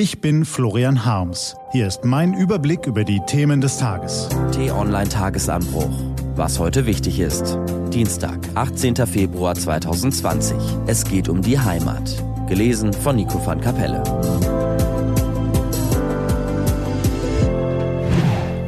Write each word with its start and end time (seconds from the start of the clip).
Ich 0.00 0.20
bin 0.20 0.44
Florian 0.44 1.04
Harms. 1.04 1.56
Hier 1.72 1.88
ist 1.88 2.04
mein 2.04 2.32
Überblick 2.32 2.86
über 2.86 3.02
die 3.02 3.18
Themen 3.26 3.60
des 3.60 3.78
Tages. 3.78 4.28
T-Online 4.52 5.08
Tagesanbruch. 5.08 5.90
Was 6.36 6.60
heute 6.60 6.86
wichtig 6.86 7.18
ist. 7.18 7.58
Dienstag, 7.92 8.38
18. 8.54 8.94
Februar 9.08 9.56
2020. 9.56 10.56
Es 10.86 11.02
geht 11.02 11.28
um 11.28 11.42
die 11.42 11.58
Heimat. 11.58 12.14
Gelesen 12.46 12.92
von 12.92 13.16
Nico 13.16 13.44
van 13.44 13.60
Kapelle. 13.60 14.04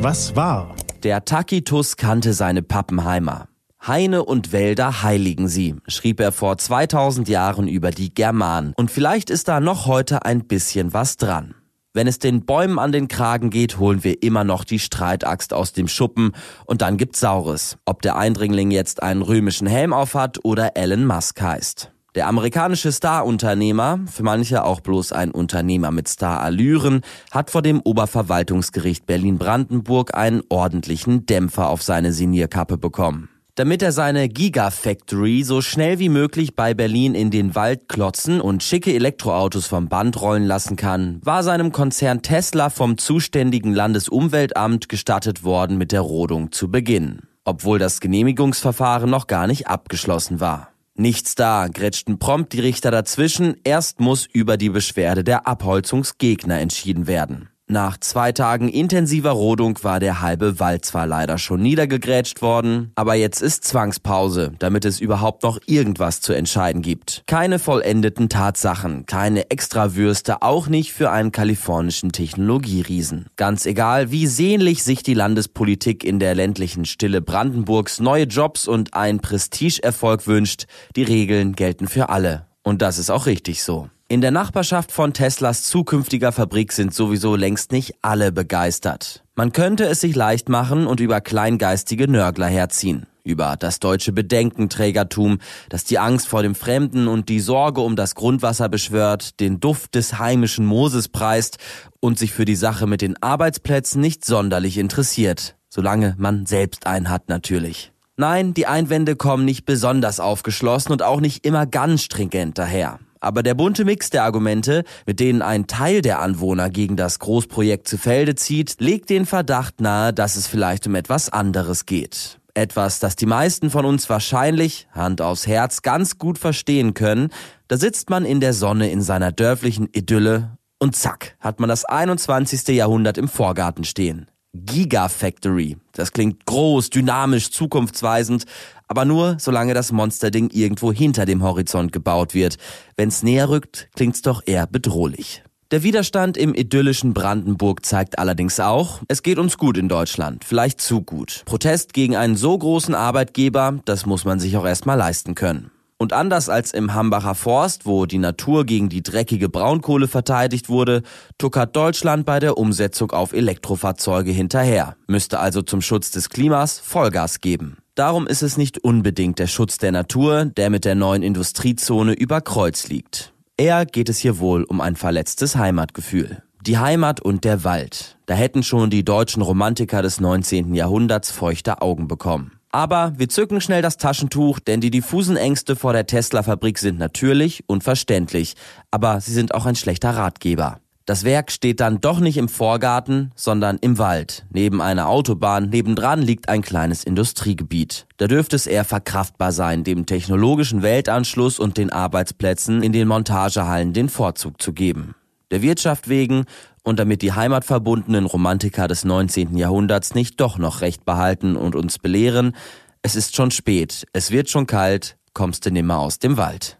Was 0.00 0.34
war? 0.34 0.74
Der 1.04 1.24
Tacitus 1.24 1.96
kannte 1.96 2.32
seine 2.32 2.62
Pappenheimer. 2.62 3.49
Haine 3.86 4.24
und 4.24 4.52
Wälder 4.52 5.02
heiligen 5.02 5.48
sie, 5.48 5.76
schrieb 5.86 6.20
er 6.20 6.32
vor 6.32 6.58
2000 6.58 7.28
Jahren 7.28 7.66
über 7.66 7.90
die 7.90 8.12
Germanen. 8.12 8.74
Und 8.76 8.90
vielleicht 8.90 9.30
ist 9.30 9.48
da 9.48 9.58
noch 9.58 9.86
heute 9.86 10.26
ein 10.26 10.46
bisschen 10.46 10.92
was 10.92 11.16
dran. 11.16 11.54
Wenn 11.94 12.06
es 12.06 12.18
den 12.18 12.44
Bäumen 12.44 12.78
an 12.78 12.92
den 12.92 13.08
Kragen 13.08 13.48
geht, 13.48 13.78
holen 13.78 14.04
wir 14.04 14.22
immer 14.22 14.44
noch 14.44 14.64
die 14.64 14.78
Streitaxt 14.78 15.54
aus 15.54 15.72
dem 15.72 15.88
Schuppen 15.88 16.32
und 16.66 16.82
dann 16.82 16.98
gibt's 16.98 17.20
Saures. 17.20 17.78
Ob 17.86 18.02
der 18.02 18.16
Eindringling 18.16 18.70
jetzt 18.70 19.02
einen 19.02 19.22
römischen 19.22 19.66
Helm 19.66 19.94
aufhat 19.94 20.44
oder 20.44 20.76
Elon 20.76 21.06
Musk 21.06 21.40
heißt. 21.40 21.90
Der 22.14 22.28
amerikanische 22.28 22.92
Starunternehmer, 22.92 24.00
für 24.06 24.24
manche 24.24 24.62
auch 24.64 24.80
bloß 24.80 25.12
ein 25.12 25.30
Unternehmer 25.30 25.90
mit 25.90 26.08
Starallüren, 26.08 27.00
hat 27.30 27.50
vor 27.50 27.62
dem 27.62 27.80
Oberverwaltungsgericht 27.80 29.06
Berlin-Brandenburg 29.06 30.14
einen 30.14 30.42
ordentlichen 30.50 31.24
Dämpfer 31.24 31.70
auf 31.70 31.82
seine 31.82 32.12
Sinierkappe 32.12 32.76
bekommen. 32.76 33.30
Damit 33.60 33.82
er 33.82 33.92
seine 33.92 34.30
Gigafactory 34.30 35.42
so 35.42 35.60
schnell 35.60 35.98
wie 35.98 36.08
möglich 36.08 36.56
bei 36.56 36.72
Berlin 36.72 37.14
in 37.14 37.30
den 37.30 37.54
Wald 37.54 37.90
klotzen 37.90 38.40
und 38.40 38.62
schicke 38.62 38.94
Elektroautos 38.94 39.66
vom 39.66 39.86
Band 39.86 40.18
rollen 40.22 40.46
lassen 40.46 40.76
kann, 40.76 41.20
war 41.22 41.42
seinem 41.42 41.70
Konzern 41.70 42.22
Tesla 42.22 42.70
vom 42.70 42.96
zuständigen 42.96 43.74
Landesumweltamt 43.74 44.88
gestattet 44.88 45.44
worden, 45.44 45.76
mit 45.76 45.92
der 45.92 46.00
Rodung 46.00 46.52
zu 46.52 46.70
beginnen, 46.70 47.28
obwohl 47.44 47.78
das 47.78 48.00
Genehmigungsverfahren 48.00 49.10
noch 49.10 49.26
gar 49.26 49.46
nicht 49.46 49.66
abgeschlossen 49.66 50.40
war. 50.40 50.70
Nichts 50.94 51.34
da, 51.34 51.68
grätschten 51.68 52.18
prompt 52.18 52.54
die 52.54 52.60
Richter 52.60 52.90
dazwischen, 52.90 53.56
erst 53.62 54.00
muss 54.00 54.24
über 54.24 54.56
die 54.56 54.70
Beschwerde 54.70 55.22
der 55.22 55.46
Abholzungsgegner 55.46 56.58
entschieden 56.60 57.06
werden. 57.06 57.49
Nach 57.70 57.98
zwei 57.98 58.32
Tagen 58.32 58.68
intensiver 58.68 59.30
Rodung 59.30 59.78
war 59.84 60.00
der 60.00 60.20
halbe 60.20 60.58
Wald 60.58 60.84
zwar 60.84 61.06
leider 61.06 61.38
schon 61.38 61.62
niedergegrätscht 61.62 62.42
worden, 62.42 62.90
aber 62.96 63.14
jetzt 63.14 63.40
ist 63.40 63.62
Zwangspause, 63.62 64.50
damit 64.58 64.84
es 64.84 64.98
überhaupt 64.98 65.44
noch 65.44 65.60
irgendwas 65.66 66.20
zu 66.20 66.32
entscheiden 66.32 66.82
gibt. 66.82 67.22
Keine 67.28 67.60
vollendeten 67.60 68.28
Tatsachen, 68.28 69.06
keine 69.06 69.52
Extrawürste, 69.52 70.42
auch 70.42 70.66
nicht 70.66 70.92
für 70.92 71.12
einen 71.12 71.30
kalifornischen 71.30 72.10
Technologieriesen. 72.10 73.26
Ganz 73.36 73.66
egal, 73.66 74.10
wie 74.10 74.26
sehnlich 74.26 74.82
sich 74.82 75.04
die 75.04 75.14
Landespolitik 75.14 76.02
in 76.02 76.18
der 76.18 76.34
ländlichen 76.34 76.86
Stille 76.86 77.22
Brandenburgs 77.22 78.00
neue 78.00 78.24
Jobs 78.24 78.66
und 78.66 78.94
einen 78.94 79.20
Prestigeerfolg 79.20 80.26
wünscht, 80.26 80.64
die 80.96 81.04
Regeln 81.04 81.54
gelten 81.54 81.86
für 81.86 82.08
alle. 82.08 82.46
Und 82.64 82.82
das 82.82 82.98
ist 82.98 83.10
auch 83.10 83.26
richtig 83.26 83.62
so. 83.62 83.88
In 84.10 84.20
der 84.20 84.32
Nachbarschaft 84.32 84.90
von 84.90 85.12
Teslas 85.12 85.62
zukünftiger 85.62 86.32
Fabrik 86.32 86.72
sind 86.72 86.92
sowieso 86.92 87.36
längst 87.36 87.70
nicht 87.70 87.94
alle 88.02 88.32
begeistert. 88.32 89.22
Man 89.36 89.52
könnte 89.52 89.84
es 89.84 90.00
sich 90.00 90.16
leicht 90.16 90.48
machen 90.48 90.88
und 90.88 90.98
über 90.98 91.20
kleingeistige 91.20 92.08
Nörgler 92.08 92.48
herziehen. 92.48 93.06
Über 93.22 93.54
das 93.56 93.78
deutsche 93.78 94.10
Bedenkenträgertum, 94.10 95.38
das 95.68 95.84
die 95.84 96.00
Angst 96.00 96.26
vor 96.26 96.42
dem 96.42 96.56
Fremden 96.56 97.06
und 97.06 97.28
die 97.28 97.38
Sorge 97.38 97.82
um 97.82 97.94
das 97.94 98.16
Grundwasser 98.16 98.68
beschwört, 98.68 99.38
den 99.38 99.60
Duft 99.60 99.94
des 99.94 100.18
heimischen 100.18 100.66
Mooses 100.66 101.06
preist 101.06 101.58
und 102.00 102.18
sich 102.18 102.32
für 102.32 102.44
die 102.44 102.56
Sache 102.56 102.88
mit 102.88 103.02
den 103.02 103.16
Arbeitsplätzen 103.22 104.00
nicht 104.00 104.24
sonderlich 104.24 104.76
interessiert. 104.78 105.54
Solange 105.68 106.16
man 106.18 106.46
selbst 106.46 106.88
einen 106.88 107.10
hat 107.10 107.28
natürlich. 107.28 107.92
Nein, 108.16 108.54
die 108.54 108.66
Einwände 108.66 109.14
kommen 109.14 109.44
nicht 109.44 109.66
besonders 109.66 110.18
aufgeschlossen 110.18 110.90
und 110.90 111.04
auch 111.04 111.20
nicht 111.20 111.46
immer 111.46 111.64
ganz 111.64 112.02
stringent 112.02 112.58
daher. 112.58 112.98
Aber 113.20 113.42
der 113.42 113.54
bunte 113.54 113.84
Mix 113.84 114.10
der 114.10 114.24
Argumente, 114.24 114.84
mit 115.06 115.20
denen 115.20 115.42
ein 115.42 115.66
Teil 115.66 116.00
der 116.00 116.20
Anwohner 116.20 116.70
gegen 116.70 116.96
das 116.96 117.18
Großprojekt 117.18 117.86
zu 117.86 117.98
Felde 117.98 118.34
zieht, 118.34 118.76
legt 118.80 119.10
den 119.10 119.26
Verdacht 119.26 119.80
nahe, 119.80 120.12
dass 120.12 120.36
es 120.36 120.46
vielleicht 120.46 120.86
um 120.86 120.94
etwas 120.94 121.28
anderes 121.28 121.84
geht. 121.84 122.40
Etwas, 122.54 122.98
das 122.98 123.16
die 123.16 123.26
meisten 123.26 123.70
von 123.70 123.84
uns 123.84 124.08
wahrscheinlich, 124.08 124.88
Hand 124.92 125.20
aufs 125.20 125.46
Herz, 125.46 125.82
ganz 125.82 126.18
gut 126.18 126.38
verstehen 126.38 126.94
können. 126.94 127.28
Da 127.68 127.76
sitzt 127.76 128.10
man 128.10 128.24
in 128.24 128.40
der 128.40 128.54
Sonne 128.54 128.90
in 128.90 129.02
seiner 129.02 129.32
dörflichen 129.32 129.88
Idylle 129.92 130.58
und 130.78 130.96
zack, 130.96 131.36
hat 131.40 131.60
man 131.60 131.68
das 131.68 131.84
21. 131.84 132.68
Jahrhundert 132.68 133.18
im 133.18 133.28
Vorgarten 133.28 133.84
stehen. 133.84 134.26
Gigafactory. 134.54 135.76
Das 135.92 136.12
klingt 136.12 136.46
groß, 136.46 136.90
dynamisch, 136.90 137.50
zukunftsweisend, 137.50 138.44
aber 138.88 139.04
nur 139.04 139.36
solange 139.38 139.74
das 139.74 139.92
Monsterding 139.92 140.50
irgendwo 140.50 140.92
hinter 140.92 141.26
dem 141.26 141.42
Horizont 141.42 141.92
gebaut 141.92 142.34
wird. 142.34 142.56
Wenn's 142.96 143.22
näher 143.22 143.48
rückt, 143.48 143.88
klingt's 143.94 144.22
doch 144.22 144.42
eher 144.46 144.66
bedrohlich. 144.66 145.42
Der 145.70 145.84
Widerstand 145.84 146.36
im 146.36 146.52
idyllischen 146.52 147.14
Brandenburg 147.14 147.86
zeigt 147.86 148.18
allerdings 148.18 148.58
auch, 148.58 149.02
es 149.06 149.22
geht 149.22 149.38
uns 149.38 149.56
gut 149.56 149.78
in 149.78 149.88
Deutschland, 149.88 150.44
vielleicht 150.44 150.80
zu 150.80 151.00
gut. 151.00 151.42
Protest 151.44 151.92
gegen 151.92 152.16
einen 152.16 152.34
so 152.34 152.58
großen 152.58 152.96
Arbeitgeber, 152.96 153.78
das 153.84 154.04
muss 154.04 154.24
man 154.24 154.40
sich 154.40 154.56
auch 154.56 154.66
erstmal 154.66 154.98
leisten 154.98 155.36
können. 155.36 155.70
Und 156.00 156.14
anders 156.14 156.48
als 156.48 156.72
im 156.72 156.94
Hambacher 156.94 157.34
Forst, 157.34 157.84
wo 157.84 158.06
die 158.06 158.16
Natur 158.16 158.64
gegen 158.64 158.88
die 158.88 159.02
dreckige 159.02 159.50
Braunkohle 159.50 160.08
verteidigt 160.08 160.70
wurde, 160.70 161.02
tuckert 161.36 161.76
Deutschland 161.76 162.24
bei 162.24 162.40
der 162.40 162.56
Umsetzung 162.56 163.10
auf 163.10 163.34
Elektrofahrzeuge 163.34 164.30
hinterher, 164.30 164.96
müsste 165.08 165.40
also 165.40 165.60
zum 165.60 165.82
Schutz 165.82 166.10
des 166.10 166.30
Klimas 166.30 166.78
Vollgas 166.78 167.42
geben. 167.42 167.76
Darum 167.96 168.26
ist 168.26 168.40
es 168.40 168.56
nicht 168.56 168.82
unbedingt 168.82 169.38
der 169.38 169.46
Schutz 169.46 169.76
der 169.76 169.92
Natur, 169.92 170.46
der 170.46 170.70
mit 170.70 170.86
der 170.86 170.94
neuen 170.94 171.22
Industriezone 171.22 172.14
über 172.14 172.40
Kreuz 172.40 172.88
liegt. 172.88 173.34
Eher 173.58 173.84
geht 173.84 174.08
es 174.08 174.16
hier 174.16 174.38
wohl 174.38 174.62
um 174.64 174.80
ein 174.80 174.96
verletztes 174.96 175.56
Heimatgefühl. 175.56 176.42
Die 176.62 176.78
Heimat 176.78 177.20
und 177.20 177.44
der 177.44 177.62
Wald. 177.62 178.16
Da 178.24 178.32
hätten 178.32 178.62
schon 178.62 178.88
die 178.88 179.04
deutschen 179.04 179.42
Romantiker 179.42 180.00
des 180.00 180.18
19. 180.18 180.74
Jahrhunderts 180.74 181.30
feuchte 181.30 181.82
Augen 181.82 182.08
bekommen. 182.08 182.59
Aber 182.72 183.12
wir 183.16 183.28
zücken 183.28 183.60
schnell 183.60 183.82
das 183.82 183.96
Taschentuch, 183.96 184.60
denn 184.60 184.80
die 184.80 184.92
diffusen 184.92 185.36
Ängste 185.36 185.74
vor 185.74 185.92
der 185.92 186.06
Tesla-Fabrik 186.06 186.78
sind 186.78 186.98
natürlich 186.98 187.64
und 187.66 187.82
verständlich, 187.82 188.54
aber 188.92 189.20
sie 189.20 189.32
sind 189.32 189.54
auch 189.54 189.66
ein 189.66 189.74
schlechter 189.74 190.10
Ratgeber. 190.10 190.78
Das 191.04 191.24
Werk 191.24 191.50
steht 191.50 191.80
dann 191.80 192.00
doch 192.00 192.20
nicht 192.20 192.36
im 192.36 192.48
Vorgarten, 192.48 193.32
sondern 193.34 193.78
im 193.80 193.98
Wald. 193.98 194.46
Neben 194.50 194.80
einer 194.80 195.08
Autobahn, 195.08 195.70
nebendran 195.70 196.22
liegt 196.22 196.48
ein 196.48 196.62
kleines 196.62 197.02
Industriegebiet. 197.02 198.06
Da 198.18 198.28
dürfte 198.28 198.54
es 198.54 198.68
eher 198.68 198.84
verkraftbar 198.84 199.50
sein, 199.50 199.82
dem 199.82 200.06
technologischen 200.06 200.82
Weltanschluss 200.82 201.58
und 201.58 201.78
den 201.78 201.90
Arbeitsplätzen 201.90 202.84
in 202.84 202.92
den 202.92 203.08
Montagehallen 203.08 203.92
den 203.92 204.08
Vorzug 204.08 204.62
zu 204.62 204.72
geben. 204.72 205.16
Der 205.50 205.62
Wirtschaft 205.62 206.08
wegen 206.08 206.44
und 206.82 206.98
damit 206.98 207.22
die 207.22 207.32
heimatverbundenen 207.32 208.26
Romantiker 208.26 208.88
des 208.88 209.04
19. 209.04 209.56
Jahrhunderts 209.56 210.14
nicht 210.14 210.40
doch 210.40 210.58
noch 210.58 210.80
recht 210.80 211.04
behalten 211.04 211.56
und 211.56 211.74
uns 211.74 211.98
belehren, 211.98 212.54
es 213.02 213.16
ist 213.16 213.34
schon 213.34 213.50
spät, 213.50 214.06
es 214.12 214.30
wird 214.30 214.50
schon 214.50 214.66
kalt, 214.66 215.16
kommst 215.32 215.64
du 215.66 215.70
nimmer 215.70 215.98
aus 215.98 216.18
dem 216.18 216.36
Wald. 216.36 216.78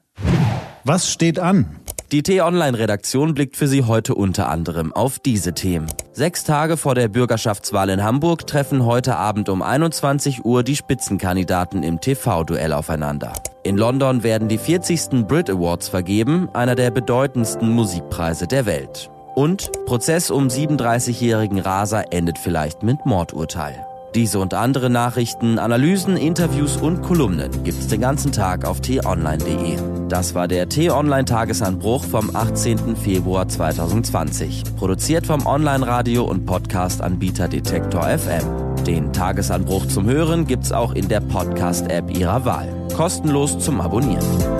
Was 0.84 1.10
steht 1.10 1.38
an? 1.38 1.76
Die 2.12 2.24
T-Online-Redaktion 2.24 3.34
blickt 3.34 3.56
für 3.56 3.68
Sie 3.68 3.84
heute 3.84 4.16
unter 4.16 4.48
anderem 4.48 4.92
auf 4.92 5.20
diese 5.20 5.54
Themen. 5.54 5.86
Sechs 6.12 6.42
Tage 6.42 6.76
vor 6.76 6.96
der 6.96 7.06
Bürgerschaftswahl 7.06 7.88
in 7.88 8.02
Hamburg 8.02 8.48
treffen 8.48 8.84
heute 8.84 9.14
Abend 9.16 9.48
um 9.48 9.62
21 9.62 10.44
Uhr 10.44 10.64
die 10.64 10.74
Spitzenkandidaten 10.74 11.84
im 11.84 12.00
TV-Duell 12.00 12.72
aufeinander. 12.72 13.32
In 13.62 13.76
London 13.76 14.24
werden 14.24 14.48
die 14.48 14.58
40. 14.58 15.28
Brit 15.28 15.48
Awards 15.48 15.88
vergeben, 15.88 16.48
einer 16.52 16.74
der 16.74 16.90
bedeutendsten 16.90 17.70
Musikpreise 17.70 18.48
der 18.48 18.66
Welt. 18.66 19.08
Und 19.34 19.70
Prozess 19.86 20.30
um 20.30 20.48
37-jährigen 20.48 21.58
Raser 21.58 22.12
endet 22.12 22.38
vielleicht 22.38 22.82
mit 22.82 23.06
Mordurteil. 23.06 23.86
Diese 24.14 24.40
und 24.40 24.54
andere 24.54 24.90
Nachrichten, 24.90 25.60
Analysen, 25.60 26.16
Interviews 26.16 26.76
und 26.76 27.00
Kolumnen 27.00 27.62
gibt's 27.62 27.86
den 27.86 28.00
ganzen 28.00 28.32
Tag 28.32 28.64
auf 28.64 28.80
t-online.de. 28.80 29.76
Das 30.08 30.34
war 30.34 30.48
der 30.48 30.68
T-Online 30.68 31.24
Tagesanbruch 31.24 32.02
vom 32.02 32.34
18. 32.34 32.96
Februar 32.96 33.46
2020. 33.46 34.64
Produziert 34.76 35.26
vom 35.26 35.46
Online-Radio 35.46 36.24
und 36.24 36.44
Podcast-Anbieter 36.44 37.46
Detektor 37.46 38.02
FM. 38.02 38.84
Den 38.84 39.12
Tagesanbruch 39.12 39.86
zum 39.86 40.06
Hören 40.06 40.44
gibt's 40.44 40.72
auch 40.72 40.92
in 40.92 41.08
der 41.08 41.20
Podcast-App 41.20 42.10
Ihrer 42.10 42.44
Wahl. 42.44 42.88
Kostenlos 42.96 43.60
zum 43.60 43.80
Abonnieren. 43.80 44.59